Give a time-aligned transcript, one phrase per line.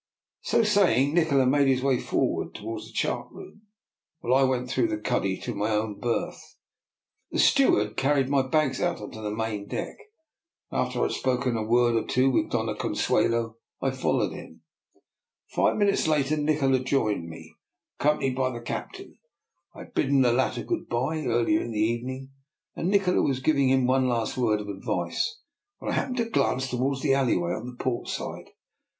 [0.41, 3.61] So saying, Nikola made his way forward towards the chart room,
[4.21, 6.55] while I went through the cuddy to my own berth.
[7.29, 9.95] The steward carried my bags out on to the main deck,
[10.71, 14.63] and, after I had spoken a word or two with Doiia Consuelo, I followed him.
[15.49, 16.41] Five minutes later DR.
[16.45, 17.21] NIKOLA'S EXPERIMENT.
[17.21, 17.55] 133 Nikola joined me,
[17.99, 19.19] accompanied by the cap tain.
[19.75, 22.31] I had bidden the latter good bye ear lier in the evening,
[22.75, 25.37] and Nikola was giving him one last word of advice,
[25.77, 28.49] when I happened to glance toward the alleyway on the port side.